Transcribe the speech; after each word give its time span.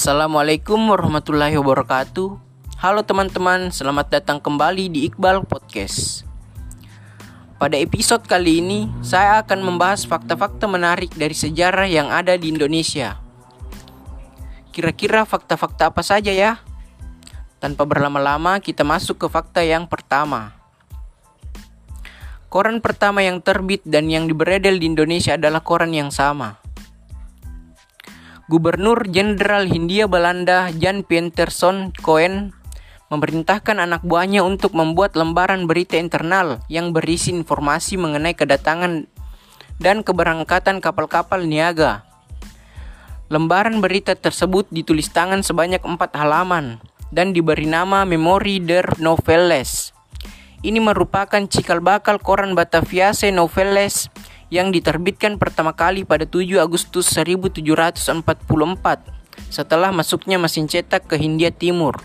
Assalamualaikum 0.00 0.80
warahmatullahi 0.88 1.60
wabarakatuh. 1.60 2.32
Halo 2.80 3.04
teman-teman, 3.04 3.68
selamat 3.68 4.08
datang 4.08 4.40
kembali 4.40 4.88
di 4.88 5.04
Iqbal 5.04 5.44
Podcast. 5.44 6.24
Pada 7.60 7.76
episode 7.76 8.24
kali 8.24 8.64
ini, 8.64 8.88
saya 9.04 9.44
akan 9.44 9.60
membahas 9.60 10.08
fakta-fakta 10.08 10.64
menarik 10.72 11.12
dari 11.12 11.36
sejarah 11.36 11.84
yang 11.84 12.08
ada 12.08 12.32
di 12.40 12.48
Indonesia. 12.48 13.20
Kira-kira 14.72 15.28
fakta-fakta 15.28 15.92
apa 15.92 16.00
saja 16.00 16.32
ya? 16.32 16.64
Tanpa 17.60 17.84
berlama-lama, 17.84 18.56
kita 18.64 18.80
masuk 18.80 19.20
ke 19.20 19.26
fakta 19.28 19.60
yang 19.60 19.84
pertama. 19.84 20.56
Koran 22.48 22.80
pertama 22.80 23.20
yang 23.20 23.44
terbit 23.44 23.84
dan 23.84 24.08
yang 24.08 24.24
diberedel 24.24 24.80
di 24.80 24.96
Indonesia 24.96 25.36
adalah 25.36 25.60
koran 25.60 25.92
yang 25.92 26.08
sama, 26.08 26.56
Gubernur 28.50 29.06
Jenderal 29.06 29.70
Hindia 29.70 30.10
Belanda 30.10 30.74
Jan 30.74 31.06
Pieterszoon 31.06 31.94
Koen 32.02 32.50
memerintahkan 33.06 33.78
anak 33.78 34.02
buahnya 34.02 34.42
untuk 34.42 34.74
membuat 34.74 35.14
lembaran 35.14 35.70
berita 35.70 35.94
internal 35.94 36.58
yang 36.66 36.90
berisi 36.90 37.30
informasi 37.30 37.94
mengenai 37.94 38.34
kedatangan 38.34 39.06
dan 39.78 40.02
keberangkatan 40.02 40.82
kapal-kapal 40.82 41.46
niaga. 41.46 42.02
Lembaran 43.30 43.78
berita 43.78 44.18
tersebut 44.18 44.66
ditulis 44.74 45.14
tangan 45.14 45.46
sebanyak 45.46 45.86
empat 45.86 46.10
halaman 46.18 46.82
dan 47.14 47.30
diberi 47.30 47.70
nama 47.70 48.02
Memory 48.02 48.66
der 48.66 48.98
Novelles. 48.98 49.94
Ini 50.66 50.82
merupakan 50.82 51.46
cikal 51.46 51.78
bakal 51.78 52.18
koran 52.18 52.58
Bataviase 52.58 53.30
Novelles 53.30 54.10
yang 54.50 54.74
diterbitkan 54.74 55.38
pertama 55.38 55.72
kali 55.72 56.02
pada 56.02 56.26
7 56.26 56.58
Agustus 56.58 57.06
1744 57.14 58.26
setelah 59.48 59.94
masuknya 59.94 60.36
mesin 60.42 60.66
cetak 60.66 61.06
ke 61.06 61.14
Hindia 61.16 61.54
Timur. 61.54 62.02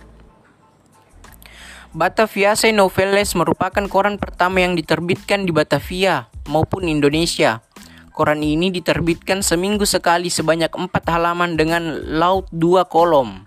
Bataviase 1.91 2.69
Novelles 2.69 3.33
merupakan 3.33 3.81
koran 3.89 4.21
pertama 4.21 4.61
yang 4.61 4.77
diterbitkan 4.77 5.49
di 5.49 5.51
Batavia 5.51 6.29
maupun 6.45 6.85
Indonesia. 6.85 7.65
Koran 8.13 8.45
ini 8.45 8.71
diterbitkan 8.71 9.43
seminggu 9.43 9.83
sekali 9.83 10.31
sebanyak 10.31 10.71
empat 10.71 11.03
halaman 11.11 11.59
dengan 11.59 11.99
laut 12.15 12.47
dua 12.53 12.87
kolom. 12.87 13.43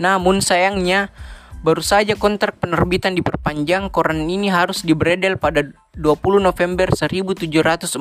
Namun 0.00 0.40
sayangnya, 0.42 1.12
Baru 1.60 1.84
saja 1.84 2.16
kontrak 2.16 2.56
penerbitan 2.56 3.12
diperpanjang, 3.12 3.92
koran 3.92 4.24
ini 4.24 4.48
harus 4.48 4.80
diberedel 4.80 5.36
pada 5.36 5.68
20 5.98 6.38
November 6.38 6.90
1745 6.94 7.98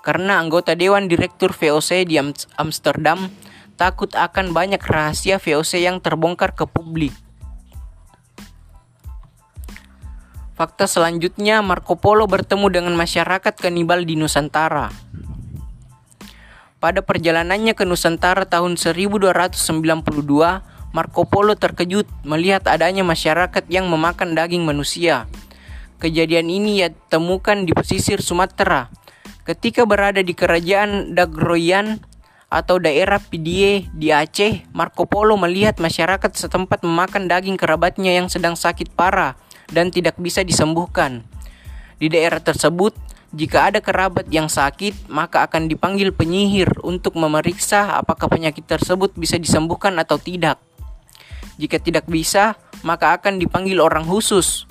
karena 0.00 0.40
anggota 0.40 0.72
Dewan 0.72 1.10
Direktur 1.10 1.52
VOC 1.52 2.08
di 2.08 2.16
Amsterdam 2.56 3.28
takut 3.76 4.10
akan 4.16 4.56
banyak 4.56 4.80
rahasia 4.80 5.36
VOC 5.36 5.84
yang 5.84 6.00
terbongkar 6.00 6.56
ke 6.56 6.64
publik. 6.64 7.12
Fakta 10.58 10.90
selanjutnya, 10.90 11.62
Marco 11.62 11.94
Polo 11.94 12.26
bertemu 12.26 12.66
dengan 12.66 12.94
masyarakat 12.98 13.54
kanibal 13.54 14.02
di 14.02 14.18
Nusantara. 14.18 14.90
Pada 16.82 16.98
perjalanannya 16.98 17.78
ke 17.78 17.86
Nusantara 17.86 18.42
tahun 18.42 18.74
1292, 18.74 19.54
Marco 20.90 21.22
Polo 21.30 21.54
terkejut 21.54 22.10
melihat 22.26 22.66
adanya 22.66 23.06
masyarakat 23.06 23.70
yang 23.70 23.86
memakan 23.86 24.34
daging 24.34 24.66
manusia. 24.66 25.30
Kejadian 25.98 26.46
ini 26.46 26.78
ia 26.78 26.94
temukan 27.10 27.66
di 27.66 27.74
pesisir 27.74 28.22
Sumatera. 28.22 28.86
Ketika 29.42 29.82
berada 29.82 30.22
di 30.22 30.30
kerajaan 30.30 31.18
Dagroyan 31.18 31.98
atau 32.46 32.78
daerah 32.78 33.18
Pidie 33.18 33.90
di 33.90 34.14
Aceh, 34.14 34.62
Marco 34.70 35.10
Polo 35.10 35.34
melihat 35.34 35.82
masyarakat 35.82 36.30
setempat 36.38 36.86
memakan 36.86 37.26
daging 37.26 37.58
kerabatnya 37.58 38.14
yang 38.14 38.30
sedang 38.30 38.54
sakit 38.54 38.94
parah 38.94 39.34
dan 39.74 39.90
tidak 39.90 40.14
bisa 40.22 40.46
disembuhkan. 40.46 41.26
Di 41.98 42.06
daerah 42.06 42.38
tersebut, 42.38 42.94
jika 43.34 43.74
ada 43.74 43.82
kerabat 43.82 44.30
yang 44.30 44.46
sakit, 44.46 45.10
maka 45.10 45.50
akan 45.50 45.66
dipanggil 45.66 46.14
penyihir 46.14 46.78
untuk 46.86 47.18
memeriksa 47.18 47.98
apakah 47.98 48.30
penyakit 48.30 48.70
tersebut 48.70 49.18
bisa 49.18 49.34
disembuhkan 49.34 49.98
atau 49.98 50.14
tidak. 50.14 50.62
Jika 51.58 51.82
tidak 51.82 52.06
bisa, 52.06 52.54
maka 52.86 53.18
akan 53.18 53.42
dipanggil 53.42 53.82
orang 53.82 54.06
khusus 54.06 54.67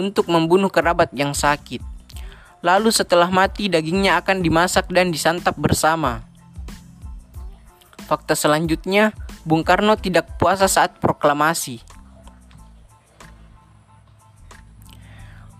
untuk 0.00 0.32
membunuh 0.32 0.72
kerabat 0.72 1.12
yang 1.12 1.36
sakit. 1.36 1.84
Lalu 2.64 2.88
setelah 2.88 3.28
mati 3.28 3.68
dagingnya 3.68 4.16
akan 4.24 4.40
dimasak 4.40 4.88
dan 4.88 5.12
disantap 5.12 5.56
bersama. 5.60 6.24
Fakta 8.08 8.32
selanjutnya, 8.32 9.12
Bung 9.44 9.60
Karno 9.60 9.94
tidak 10.00 10.40
puasa 10.40 10.64
saat 10.66 10.96
proklamasi. 10.98 11.84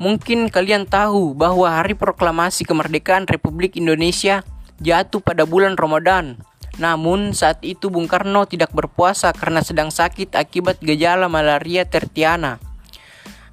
Mungkin 0.00 0.48
kalian 0.48 0.88
tahu 0.88 1.36
bahwa 1.36 1.68
hari 1.68 1.92
proklamasi 1.92 2.64
kemerdekaan 2.64 3.28
Republik 3.28 3.76
Indonesia 3.76 4.40
jatuh 4.80 5.20
pada 5.20 5.44
bulan 5.44 5.76
Ramadan 5.76 6.40
namun 6.80 7.36
saat 7.36 7.60
itu 7.60 7.92
Bung 7.92 8.08
Karno 8.08 8.48
tidak 8.48 8.72
berpuasa 8.72 9.36
karena 9.36 9.60
sedang 9.60 9.92
sakit 9.92 10.32
akibat 10.32 10.80
gejala 10.80 11.28
malaria 11.28 11.84
tertiana. 11.84 12.56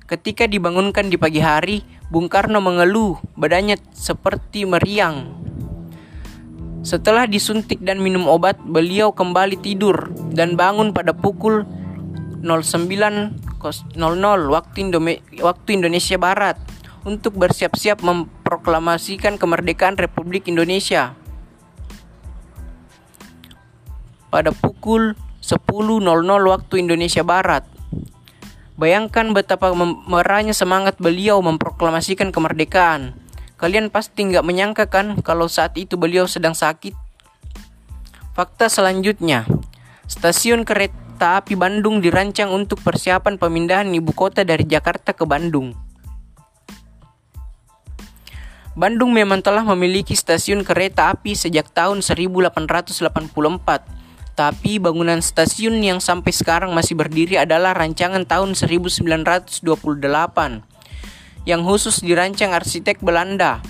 Ketika 0.07 0.47
dibangunkan 0.47 1.11
di 1.11 1.19
pagi 1.19 1.43
hari, 1.43 1.83
Bung 2.07 2.31
Karno 2.31 2.63
mengeluh, 2.63 3.19
badannya 3.35 3.75
seperti 3.91 4.63
meriang. 4.63 5.35
Setelah 6.79 7.27
disuntik 7.27 7.83
dan 7.83 7.99
minum 7.99 8.23
obat, 8.31 8.55
beliau 8.55 9.11
kembali 9.11 9.59
tidur 9.59 10.15
dan 10.31 10.55
bangun 10.55 10.95
pada 10.95 11.11
pukul 11.11 11.67
09.00 12.39 13.35
waktu, 15.43 15.69
Indonesia 15.75 16.15
Barat 16.15 16.55
untuk 17.03 17.35
bersiap-siap 17.35 17.99
memproklamasikan 17.99 19.35
kemerdekaan 19.35 19.99
Republik 19.99 20.47
Indonesia 20.47 21.19
pada 24.31 24.55
pukul 24.55 25.19
10.00 25.43 25.99
waktu 26.47 26.73
Indonesia 26.79 27.27
Barat. 27.27 27.76
Bayangkan 28.77 29.33
betapa 29.33 29.73
merahnya 30.05 30.53
semangat 30.53 31.01
beliau 31.01 31.41
memproklamasikan 31.41 32.29
kemerdekaan. 32.29 33.17
Kalian 33.57 33.89
pasti 33.89 34.29
nggak 34.29 34.45
menyangka 34.45 34.85
kan 34.85 35.17
kalau 35.25 35.49
saat 35.49 35.73
itu 35.81 35.97
beliau 35.97 36.29
sedang 36.29 36.53
sakit? 36.53 36.93
Fakta 38.37 38.69
selanjutnya, 38.69 39.49
stasiun 40.05 40.61
kereta 40.61 41.41
api 41.41 41.57
Bandung 41.57 42.05
dirancang 42.05 42.53
untuk 42.53 42.77
persiapan 42.85 43.41
pemindahan 43.41 43.89
ibu 43.89 44.13
kota 44.13 44.45
dari 44.45 44.61
Jakarta 44.61 45.17
ke 45.17 45.25
Bandung. 45.25 45.73
Bandung 48.77 49.09
memang 49.09 49.41
telah 49.41 49.65
memiliki 49.65 50.13
stasiun 50.13 50.61
kereta 50.61 51.09
api 51.09 51.33
sejak 51.33 51.73
tahun 51.73 52.05
1884 52.05 53.01
tapi 54.37 54.77
bangunan 54.77 55.17
stasiun 55.17 55.81
yang 55.81 55.97
sampai 55.97 56.29
sekarang 56.29 56.69
masih 56.69 56.93
berdiri 56.93 57.41
adalah 57.41 57.73
rancangan 57.73 58.21
tahun 58.21 58.53
1928 58.53 59.65
yang 61.49 61.65
khusus 61.65 62.05
dirancang 62.05 62.53
arsitek 62.53 63.01
Belanda, 63.01 63.65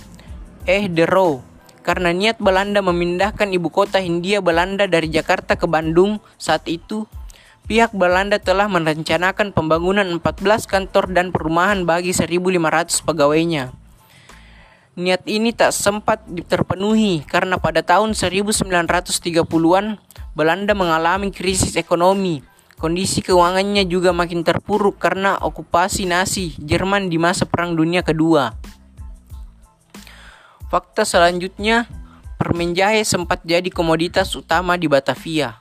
Eh 0.67 0.91
de 0.91 1.07
Roo. 1.07 1.39
Karena 1.88 2.11
niat 2.11 2.35
Belanda 2.44 2.83
memindahkan 2.83 3.47
ibu 3.47 3.72
kota 3.72 4.03
Hindia 4.03 4.44
Belanda 4.44 4.91
dari 4.91 5.07
Jakarta 5.07 5.55
ke 5.55 5.72
Bandung 5.72 6.19
saat 6.35 6.67
itu, 6.67 7.07
pihak 7.72 7.95
Belanda 7.95 8.35
telah 8.35 8.67
merencanakan 8.67 9.55
pembangunan 9.55 10.03
14 10.03 10.67
kantor 10.67 11.16
dan 11.16 11.31
perumahan 11.31 11.88
bagi 11.88 12.11
1.500 12.11 13.08
pegawainya. 13.08 13.72
Niat 14.99 15.23
ini 15.31 15.55
tak 15.55 15.72
sempat 15.72 16.28
terpenuhi 16.52 17.23
karena 17.23 17.55
pada 17.55 17.79
tahun 17.85 18.11
1930-an 18.17 19.96
Belanda 20.37 20.78
mengalami 20.78 21.34
krisis 21.34 21.73
ekonomi. 21.81 22.45
Kondisi 22.78 23.25
keuangannya 23.25 23.89
juga 23.89 24.13
makin 24.13 24.45
terpuruk 24.45 25.01
karena 25.01 25.34
okupasi 25.41 26.05
Nazi 26.05 26.53
Jerman 26.61 27.09
di 27.09 27.17
masa 27.17 27.49
Perang 27.49 27.73
Dunia 27.73 28.05
Kedua. 28.05 28.53
Fakta 30.69 31.09
selanjutnya, 31.09 31.89
permen 32.37 32.78
jahe 32.78 33.01
sempat 33.01 33.41
jadi 33.49 33.66
komoditas 33.73 34.29
utama 34.37 34.78
di 34.78 34.85
Batavia. 34.85 35.57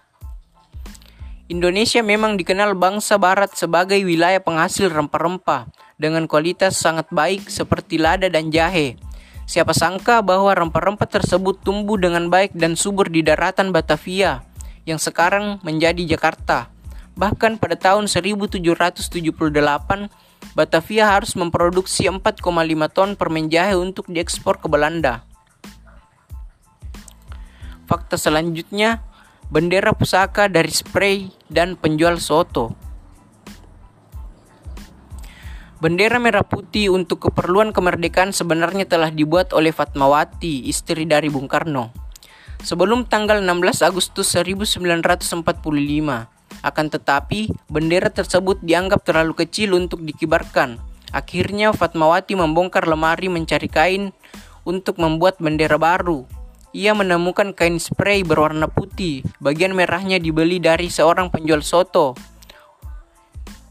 Indonesia 1.49 2.05
memang 2.05 2.37
dikenal 2.37 2.77
bangsa 2.77 3.17
barat 3.17 3.57
sebagai 3.57 3.97
wilayah 4.05 4.45
penghasil 4.45 4.93
rempah-rempah 4.93 5.73
dengan 5.97 6.29
kualitas 6.29 6.77
sangat 6.77 7.09
baik 7.09 7.49
seperti 7.49 7.97
lada 7.97 8.29
dan 8.29 8.53
jahe. 8.53 9.01
Siapa 9.49 9.73
sangka 9.73 10.21
bahwa 10.21 10.53
rempah-rempah 10.53 11.09
tersebut 11.09 11.65
tumbuh 11.65 11.97
dengan 11.97 12.29
baik 12.29 12.53
dan 12.53 12.77
subur 12.77 13.09
di 13.09 13.25
daratan 13.25 13.73
Batavia 13.73 14.45
yang 14.87 15.03
sekarang 15.03 15.59
menjadi 15.67 16.17
Jakarta. 16.17 16.71
Bahkan 17.19 17.59
pada 17.59 17.75
tahun 17.75 18.07
1778, 18.07 19.03
Batavia 20.55 21.05
harus 21.11 21.35
memproduksi 21.35 22.07
4,5 22.07 22.41
ton 22.95 23.19
permen 23.19 23.51
jahe 23.51 23.75
untuk 23.75 24.07
diekspor 24.07 24.63
ke 24.63 24.71
Belanda. 24.71 25.27
Fakta 27.91 28.15
selanjutnya, 28.15 29.03
bendera 29.51 29.91
pusaka 29.93 30.47
dari 30.47 30.71
spray 30.71 31.35
dan 31.51 31.75
penjual 31.75 32.19
soto. 32.23 32.75
Bendera 35.77 36.17
merah 36.17 36.41
putih 36.41 36.89
untuk 36.89 37.29
keperluan 37.29 37.71
kemerdekaan 37.71 38.33
sebenarnya 38.33 38.89
telah 38.89 39.13
dibuat 39.13 39.53
oleh 39.53 39.77
Fatmawati, 39.77 40.65
istri 40.67 41.05
dari 41.05 41.29
Bung 41.29 41.53
Karno. 41.53 42.06
Sebelum 42.63 43.05
tanggal 43.09 43.43
16 43.43 43.85
Agustus 43.85 44.33
1945, 44.33 45.43
akan 46.65 46.87
tetapi 46.91 47.53
bendera 47.69 48.09
tersebut 48.09 48.61
dianggap 48.65 49.05
terlalu 49.05 49.37
kecil 49.45 49.77
untuk 49.77 50.01
dikibarkan. 50.03 50.81
Akhirnya 51.13 51.71
Fatmawati 51.73 52.35
membongkar 52.35 52.89
lemari 52.89 53.29
mencari 53.29 53.69
kain 53.69 54.13
untuk 54.65 54.99
membuat 54.99 55.39
bendera 55.39 55.77
baru. 55.77 56.27
Ia 56.77 56.93
menemukan 56.93 57.57
kain 57.57 57.81
spray 57.81 58.21
berwarna 58.27 58.69
putih. 58.69 59.25
Bagian 59.41 59.73
merahnya 59.73 60.21
dibeli 60.21 60.61
dari 60.61 60.93
seorang 60.93 61.33
penjual 61.33 61.65
soto 61.65 62.37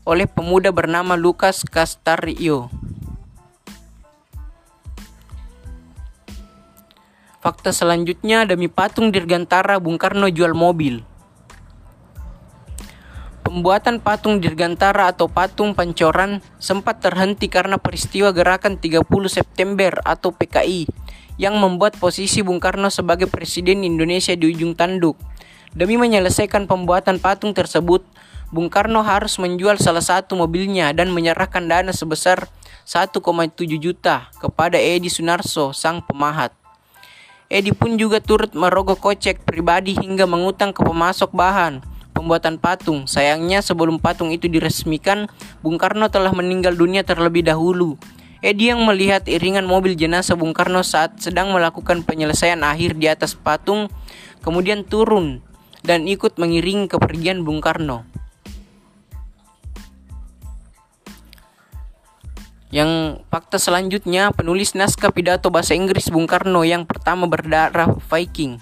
oleh 0.06 0.30
pemuda 0.30 0.70
bernama 0.70 1.18
Lucas 1.18 1.66
Castario. 1.66 2.70
Fakta 7.46 7.70
selanjutnya 7.70 8.42
demi 8.50 8.66
patung 8.66 9.14
Dirgantara 9.14 9.78
Bung 9.78 10.02
Karno 10.02 10.26
jual 10.34 10.58
mobil. 10.58 11.06
Pembuatan 13.46 14.02
patung 14.02 14.42
Dirgantara 14.42 15.14
atau 15.14 15.30
patung 15.30 15.78
Pancoran 15.78 16.42
sempat 16.58 17.06
terhenti 17.06 17.46
karena 17.46 17.78
peristiwa 17.78 18.34
gerakan 18.34 18.82
30 18.82 19.06
September 19.30 19.94
atau 20.02 20.34
PKI 20.34 20.90
yang 21.38 21.62
membuat 21.62 22.02
posisi 22.02 22.42
Bung 22.42 22.58
Karno 22.58 22.90
sebagai 22.90 23.30
Presiden 23.30 23.86
Indonesia 23.86 24.34
di 24.34 24.50
ujung 24.50 24.74
tanduk. 24.74 25.14
Demi 25.70 26.02
menyelesaikan 26.02 26.66
pembuatan 26.66 27.22
patung 27.22 27.54
tersebut, 27.54 28.02
Bung 28.50 28.74
Karno 28.74 29.06
harus 29.06 29.38
menjual 29.38 29.78
salah 29.78 30.02
satu 30.02 30.34
mobilnya 30.34 30.90
dan 30.98 31.14
menyerahkan 31.14 31.62
dana 31.70 31.94
sebesar 31.94 32.50
1,7 32.90 33.22
juta 33.78 34.34
kepada 34.42 34.82
Edi 34.82 35.14
Sunarso, 35.14 35.78
sang 35.78 36.02
pemahat. 36.02 36.65
Edi 37.46 37.70
pun 37.78 37.94
juga 38.02 38.18
turut 38.18 38.58
merogoh 38.58 38.98
kocek 38.98 39.46
pribadi 39.46 39.94
hingga 39.94 40.26
mengutang 40.26 40.74
ke 40.74 40.82
pemasok 40.82 41.30
bahan 41.30 41.86
pembuatan 42.16 42.58
patung. 42.58 43.06
Sayangnya 43.06 43.62
sebelum 43.62 44.02
patung 44.02 44.34
itu 44.34 44.50
diresmikan, 44.50 45.30
Bung 45.62 45.78
Karno 45.78 46.10
telah 46.10 46.34
meninggal 46.34 46.74
dunia 46.74 47.06
terlebih 47.06 47.46
dahulu. 47.46 48.02
Edi 48.42 48.74
yang 48.74 48.82
melihat 48.88 49.28
iringan 49.30 49.70
mobil 49.70 49.94
jenazah 49.94 50.34
Bung 50.34 50.58
Karno 50.58 50.82
saat 50.82 51.22
sedang 51.22 51.54
melakukan 51.54 52.02
penyelesaian 52.02 52.66
akhir 52.66 52.98
di 52.98 53.12
atas 53.12 53.38
patung, 53.38 53.94
kemudian 54.42 54.82
turun 54.82 55.46
dan 55.86 56.10
ikut 56.10 56.42
mengiring 56.42 56.90
kepergian 56.90 57.46
Bung 57.46 57.62
Karno. 57.62 58.10
Yang 62.74 63.22
fakta 63.30 63.62
selanjutnya, 63.62 64.34
penulis 64.34 64.74
naskah 64.74 65.14
pidato 65.14 65.54
bahasa 65.54 65.78
Inggris 65.78 66.10
Bung 66.10 66.26
Karno 66.26 66.66
yang 66.66 66.84
pertama 66.90 67.30
berdarah 67.30 67.94
Viking. 68.10 68.58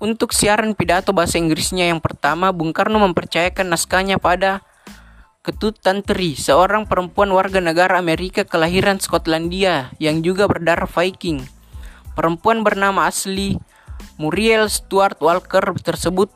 Untuk 0.00 0.32
siaran 0.32 0.72
pidato 0.72 1.12
bahasa 1.12 1.36
Inggrisnya 1.36 1.92
yang 1.92 2.00
pertama, 2.00 2.48
Bung 2.56 2.72
Karno 2.72 2.96
mempercayakan 3.04 3.68
naskahnya 3.68 4.16
pada 4.16 4.64
Ketut 5.40 5.76
Tantri, 5.76 6.36
seorang 6.36 6.88
perempuan 6.88 7.32
warga 7.32 7.64
negara 7.64 7.96
Amerika 7.96 8.44
kelahiran 8.44 9.00
Skotlandia 9.00 9.92
yang 10.00 10.24
juga 10.24 10.44
berdarah 10.48 10.88
Viking. 10.88 11.44
Perempuan 12.16 12.60
bernama 12.60 13.08
asli 13.08 13.56
Muriel 14.20 14.68
Stuart 14.68 15.16
Walker 15.20 15.64
tersebut 15.80 16.28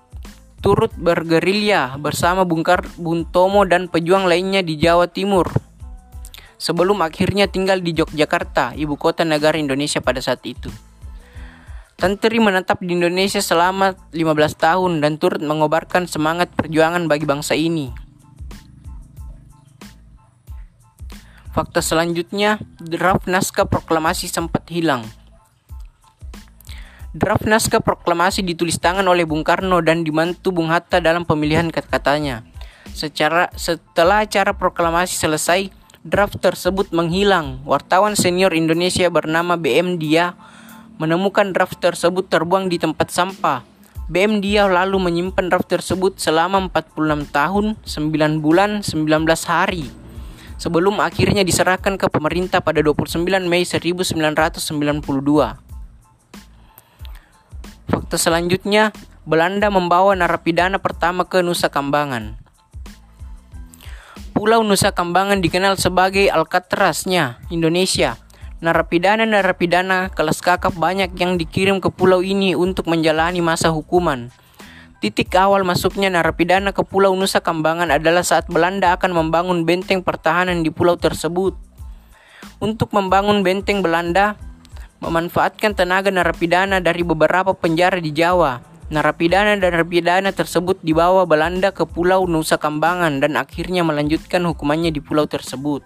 turut 0.65 0.97
bergerilya 0.97 2.01
bersama 2.01 2.49
Bung, 2.49 2.65
Tomo 3.29 3.69
dan 3.69 3.93
pejuang 3.93 4.25
lainnya 4.25 4.65
di 4.65 4.81
Jawa 4.81 5.13
Timur. 5.13 5.45
Sebelum 6.57 7.05
akhirnya 7.05 7.45
tinggal 7.45 7.85
di 7.85 7.93
Yogyakarta, 7.93 8.73
ibu 8.73 8.97
kota 8.97 9.29
negara 9.29 9.61
Indonesia 9.61 10.01
pada 10.01 10.25
saat 10.25 10.41
itu. 10.49 10.73
Tantri 12.01 12.41
menetap 12.41 12.81
di 12.81 12.97
Indonesia 12.97 13.45
selama 13.45 13.93
15 14.17 14.25
tahun 14.57 14.93
dan 15.05 15.21
turut 15.21 15.45
mengobarkan 15.45 16.09
semangat 16.09 16.49
perjuangan 16.57 17.13
bagi 17.13 17.29
bangsa 17.29 17.53
ini. 17.53 17.93
Fakta 21.53 21.85
selanjutnya, 21.85 22.57
draft 22.81 23.29
naskah 23.29 23.69
proklamasi 23.69 24.33
sempat 24.33 24.65
hilang. 24.73 25.05
Draft 27.15 27.47
naskah 27.47 27.79
proklamasi 27.79 28.43
ditulis 28.43 28.83
tangan 28.83 29.07
oleh 29.07 29.23
Bung 29.23 29.47
Karno 29.47 29.79
dan 29.79 30.03
dibantu 30.03 30.51
Bung 30.51 30.75
Hatta 30.75 30.99
dalam 30.99 31.23
pemilihan 31.23 31.71
kata-katanya. 31.71 32.43
Secara 32.91 33.55
setelah 33.55 34.27
acara 34.27 34.51
proklamasi 34.51 35.15
selesai, 35.15 35.71
draft 36.03 36.43
tersebut 36.43 36.91
menghilang. 36.91 37.63
Wartawan 37.63 38.19
senior 38.19 38.51
Indonesia 38.51 39.07
bernama 39.15 39.55
BM 39.55 40.03
Dia 40.03 40.35
menemukan 40.99 41.55
draft 41.55 41.79
tersebut 41.79 42.27
terbuang 42.27 42.67
di 42.67 42.83
tempat 42.83 43.15
sampah. 43.15 43.63
BM 44.11 44.43
dia 44.43 44.67
lalu 44.67 44.99
menyimpan 44.99 45.55
draft 45.55 45.71
tersebut 45.71 46.19
selama 46.19 46.67
46 46.67 47.31
tahun, 47.31 47.79
9 47.79 48.43
bulan, 48.43 48.83
19 48.83 49.23
hari. 49.47 49.87
Sebelum 50.59 50.99
akhirnya 50.99 51.47
diserahkan 51.47 51.95
ke 51.95 52.11
pemerintah 52.11 52.59
pada 52.59 52.83
29 52.83 53.47
Mei 53.47 53.63
1992. 53.63 55.64
Selanjutnya, 58.17 58.91
Belanda 59.25 59.73
membawa 59.73 60.13
narapidana 60.15 60.83
pertama 60.83 61.25
ke 61.27 61.41
Nusa 61.41 61.73
Kambangan. 61.73 62.37
Pulau 64.35 64.67
Nusa 64.67 64.91
Kambangan 64.91 65.39
dikenal 65.39 65.79
sebagai 65.79 66.27
Alcatraznya 66.27 67.39
Indonesia 67.55 68.19
Narapidana-narapidana 68.65 70.09
kelas 70.17 70.41
kakap 70.41 70.73
banyak 70.73 71.13
yang 71.21 71.37
dikirim 71.37 71.85
ke 71.85 71.93
pulau 71.93 72.25
ini 72.25 72.57
untuk 72.57 72.89
menjalani 72.89 73.45
masa 73.45 73.69
hukuman. 73.69 74.33
Titik 75.05 75.37
awal 75.37 75.69
masuknya 75.69 76.09
narapidana 76.09 76.73
ke 76.73 76.81
Pulau 76.81 77.13
Nusa 77.13 77.45
Kambangan 77.45 77.93
adalah 77.93 78.25
saat 78.25 78.49
Belanda 78.49 78.97
akan 78.97 79.13
membangun 79.13 79.69
benteng 79.69 80.01
pertahanan 80.01 80.65
di 80.65 80.73
pulau 80.73 80.97
tersebut. 80.97 81.53
Untuk 82.57 82.89
membangun 82.97 83.45
benteng 83.45 83.85
Belanda, 83.85 84.41
memanfaatkan 85.05 85.77
tenaga 85.77 86.09
narapidana 86.09 86.81
dari 86.81 87.05
beberapa 87.05 87.53
penjara 87.53 88.01
di 88.01 88.09
Jawa. 88.09 88.65
Narapidana 88.89 89.57
dan 89.61 89.77
narapidana 89.77 90.33
tersebut 90.33 90.81
dibawa 90.81 91.29
Belanda 91.29 91.77
ke 91.77 91.85
Pulau 91.85 92.25
Nusa 92.25 92.57
Kambangan 92.57 93.21
dan 93.21 93.37
akhirnya 93.37 93.85
melanjutkan 93.85 94.41
hukumannya 94.49 94.93
di 94.93 95.05
pulau 95.05 95.29
tersebut. 95.29 95.85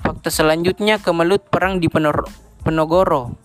Fakta 0.00 0.32
selanjutnya 0.32 1.00
kemelut 1.00 1.48
perang 1.52 1.80
di 1.80 1.88
Penogoro. 2.62 3.36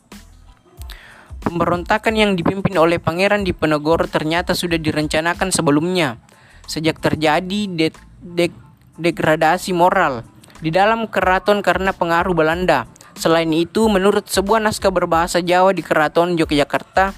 Pemberontakan 1.44 2.16
yang 2.16 2.32
dipimpin 2.36 2.75
oleh 2.75 3.00
Pangeran 3.00 3.48
di 3.48 3.56
Penogoro 3.56 4.08
ternyata 4.08 4.51
sudah 4.51 4.75
direncanakan 4.75 5.51
sebelumnya. 5.51 6.20
Sejak 6.68 7.00
terjadi 7.00 7.72
de 7.72 7.88
de 8.20 8.51
degradasi 9.00 9.72
moral 9.72 10.27
di 10.60 10.74
dalam 10.74 11.08
keraton 11.08 11.63
karena 11.63 11.96
pengaruh 11.96 12.36
Belanda. 12.36 12.89
Selain 13.18 13.50
itu, 13.50 13.90
menurut 13.90 14.30
sebuah 14.30 14.62
naskah 14.62 14.94
berbahasa 14.94 15.42
Jawa 15.42 15.74
di 15.74 15.82
Keraton 15.82 16.38
Yogyakarta, 16.38 17.18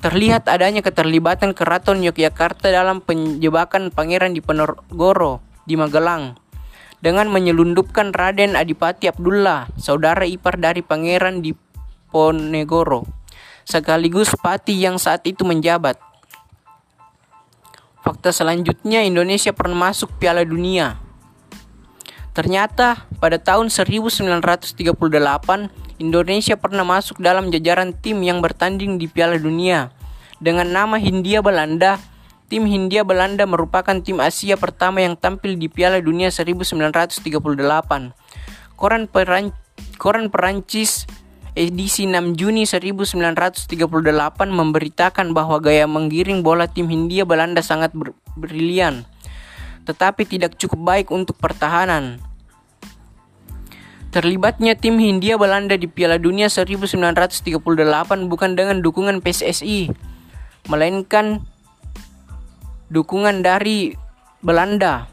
terlihat 0.00 0.48
adanya 0.48 0.80
keterlibatan 0.80 1.52
Keraton 1.52 2.00
Yogyakarta 2.00 2.72
dalam 2.72 3.04
penjebakan 3.04 3.92
Pangeran 3.92 4.32
di 4.32 4.40
Penogoro 4.40 5.44
di 5.68 5.76
Magelang 5.76 6.40
dengan 7.04 7.28
menyelundupkan 7.28 8.16
Raden 8.16 8.56
Adipati 8.56 9.12
Abdullah, 9.12 9.68
saudara 9.76 10.24
ipar 10.24 10.56
dari 10.56 10.80
Pangeran 10.80 11.44
Diponegoro, 11.44 13.04
sekaligus 13.68 14.32
pati 14.40 14.80
yang 14.80 14.96
saat 14.96 15.28
itu 15.28 15.44
menjabat. 15.44 16.00
Fakta 18.00 18.32
selanjutnya 18.32 19.04
Indonesia 19.04 19.52
pernah 19.52 19.92
masuk 19.92 20.16
Piala 20.16 20.48
Dunia. 20.48 21.03
Ternyata 22.34 23.06
pada 23.22 23.38
tahun 23.38 23.70
1938 23.70 24.74
Indonesia 26.02 26.54
pernah 26.58 26.82
masuk 26.82 27.22
dalam 27.22 27.54
jajaran 27.54 27.94
tim 27.94 28.18
yang 28.26 28.42
bertanding 28.42 28.98
di 28.98 29.06
Piala 29.06 29.38
Dunia 29.38 29.94
dengan 30.42 30.66
nama 30.66 30.98
Hindia 30.98 31.38
Belanda 31.40 32.02
Tim 32.44 32.68
Hindia 32.68 33.08
Belanda 33.08 33.48
merupakan 33.48 33.96
tim 34.04 34.20
Asia 34.20 34.60
pertama 34.60 35.00
yang 35.00 35.16
tampil 35.16 35.56
di 35.56 35.72
Piala 35.72 36.04
Dunia 36.04 36.28
1938. 36.28 37.24
Koran, 38.76 39.08
Peran 39.08 39.50
Koran 39.96 40.28
Perancis 40.28 41.08
edisi 41.56 42.04
6 42.04 42.36
Juni 42.36 42.68
1938 42.68 43.74
memberitakan 44.52 45.32
bahwa 45.32 45.56
gaya 45.58 45.88
menggiring 45.88 46.44
bola 46.44 46.68
tim 46.68 46.86
Hindia 46.86 47.24
Belanda 47.24 47.64
sangat 47.64 47.96
brilian, 48.36 49.08
tetapi 49.84 50.24
tidak 50.24 50.56
cukup 50.56 50.80
baik 50.80 51.08
untuk 51.12 51.36
pertahanan. 51.36 52.20
Terlibatnya 54.14 54.78
tim 54.78 54.94
Hindia 54.96 55.34
Belanda 55.34 55.74
di 55.74 55.90
Piala 55.90 56.22
Dunia 56.22 56.46
1938 56.46 57.50
bukan 58.30 58.50
dengan 58.54 58.78
dukungan 58.78 59.18
PSSI, 59.18 59.90
melainkan 60.70 61.42
dukungan 62.94 63.42
dari 63.42 63.98
Belanda. 64.38 65.10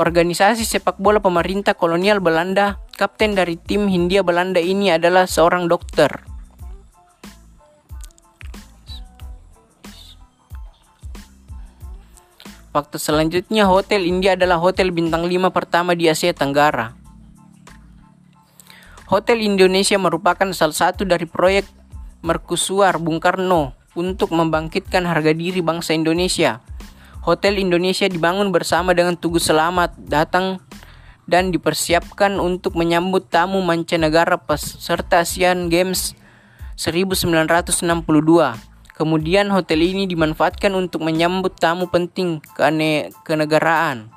Organisasi 0.00 0.64
sepak 0.64 0.96
bola 0.96 1.20
pemerintah 1.20 1.76
kolonial 1.76 2.24
Belanda, 2.24 2.80
kapten 2.96 3.36
dari 3.36 3.60
tim 3.60 3.84
Hindia 3.90 4.24
Belanda 4.24 4.62
ini 4.62 4.94
adalah 4.94 5.28
seorang 5.28 5.68
dokter. 5.68 6.37
Fakta 12.78 12.94
selanjutnya, 12.94 13.66
Hotel 13.66 14.06
India 14.06 14.38
adalah 14.38 14.62
hotel 14.62 14.94
bintang 14.94 15.26
5 15.26 15.50
pertama 15.50 15.98
di 15.98 16.06
Asia 16.06 16.30
Tenggara. 16.30 16.94
Hotel 19.10 19.42
Indonesia 19.42 19.98
merupakan 19.98 20.46
salah 20.54 20.78
satu 20.78 21.02
dari 21.02 21.26
proyek 21.26 21.66
mercusuar 22.22 23.02
Bung 23.02 23.18
Karno 23.18 23.74
untuk 23.98 24.30
membangkitkan 24.30 25.10
harga 25.10 25.34
diri 25.34 25.58
bangsa 25.58 25.90
Indonesia. 25.90 26.62
Hotel 27.26 27.58
Indonesia 27.58 28.06
dibangun 28.06 28.54
bersama 28.54 28.94
dengan 28.94 29.18
Tugu 29.18 29.42
Selamat 29.42 29.98
datang 29.98 30.62
dan 31.26 31.50
dipersiapkan 31.50 32.38
untuk 32.38 32.78
menyambut 32.78 33.26
tamu 33.26 33.58
mancanegara 33.58 34.38
peserta 34.38 35.26
Asian 35.26 35.66
Games 35.66 36.14
1962. 36.78 38.67
Kemudian 38.98 39.54
hotel 39.54 39.78
ini 39.86 40.10
dimanfaatkan 40.10 40.74
untuk 40.74 41.06
menyambut 41.06 41.54
tamu 41.54 41.86
penting 41.86 42.42
kenegaraan. 43.22 44.10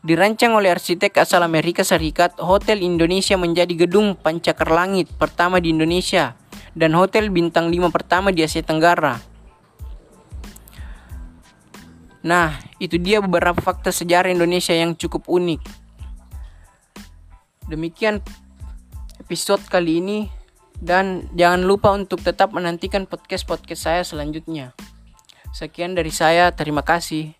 Dirancang 0.00 0.56
oleh 0.56 0.72
arsitek 0.72 1.20
asal 1.20 1.44
Amerika 1.44 1.84
Serikat, 1.84 2.34
Hotel 2.40 2.80
Indonesia 2.80 3.36
menjadi 3.36 3.86
gedung 3.86 4.16
pancakar 4.16 4.72
langit 4.72 5.12
pertama 5.14 5.60
di 5.60 5.76
Indonesia 5.76 6.34
dan 6.72 6.96
hotel 6.96 7.28
bintang 7.28 7.68
5 7.68 7.92
pertama 7.92 8.32
di 8.32 8.40
Asia 8.40 8.64
Tenggara. 8.64 9.20
Nah, 12.24 12.56
itu 12.80 12.96
dia 12.96 13.20
beberapa 13.20 13.60
fakta 13.60 13.92
sejarah 13.92 14.32
Indonesia 14.32 14.72
yang 14.72 14.96
cukup 14.96 15.28
unik. 15.28 15.62
Demikian 17.68 18.24
episode 19.20 19.62
kali 19.68 20.00
ini 20.00 20.18
dan 20.82 21.30
jangan 21.38 21.62
lupa 21.62 21.94
untuk 21.94 22.18
tetap 22.26 22.50
menantikan 22.50 23.06
podcast-podcast 23.06 23.82
saya 23.86 24.02
selanjutnya. 24.02 24.74
Sekian 25.54 25.94
dari 25.94 26.10
saya, 26.10 26.50
terima 26.50 26.82
kasih. 26.82 27.38